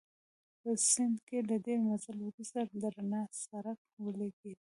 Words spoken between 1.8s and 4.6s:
مزل وروسته د رڼا څرک ولګېد.